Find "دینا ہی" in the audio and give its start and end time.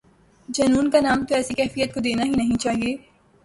1.99-2.29